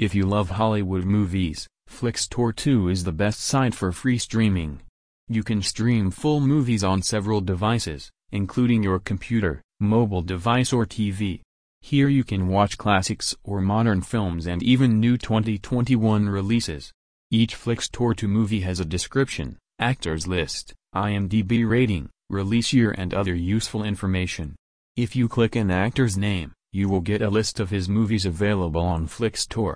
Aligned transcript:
If 0.00 0.12
you 0.12 0.26
love 0.26 0.50
Hollywood 0.50 1.04
movies, 1.04 1.68
Flixtor 1.88 2.52
To 2.56 2.88
is 2.88 3.04
the 3.04 3.12
best 3.12 3.38
site 3.38 3.76
for 3.76 3.92
free 3.92 4.18
streaming. 4.18 4.80
You 5.28 5.44
can 5.44 5.62
stream 5.62 6.10
full 6.10 6.40
movies 6.40 6.82
on 6.82 7.00
several 7.00 7.40
devices, 7.40 8.10
including 8.32 8.82
your 8.82 8.98
computer, 8.98 9.62
mobile 9.78 10.20
device 10.20 10.72
or 10.72 10.84
TV. 10.84 11.42
Here 11.80 12.08
you 12.08 12.24
can 12.24 12.48
watch 12.48 12.76
classics 12.76 13.36
or 13.44 13.60
modern 13.60 14.02
films 14.02 14.48
and 14.48 14.64
even 14.64 14.98
new 14.98 15.16
2021 15.16 16.28
releases. 16.28 16.92
Each 17.30 17.54
Flixtor 17.54 18.16
To 18.16 18.26
movie 18.26 18.62
has 18.62 18.80
a 18.80 18.84
description, 18.84 19.58
actors 19.78 20.26
list, 20.26 20.74
IMDb 20.92 21.68
rating, 21.68 22.10
release 22.30 22.72
year 22.72 22.92
and 22.98 23.14
other 23.14 23.34
useful 23.36 23.84
information. 23.84 24.56
If 24.96 25.14
you 25.14 25.28
click 25.28 25.54
an 25.54 25.70
actor's 25.70 26.16
name, 26.16 26.52
you 26.74 26.88
will 26.88 27.00
get 27.00 27.22
a 27.22 27.30
list 27.30 27.60
of 27.60 27.70
his 27.70 27.88
movies 27.88 28.26
available 28.26 28.80
on 28.80 29.06
Flixtor. 29.06 29.72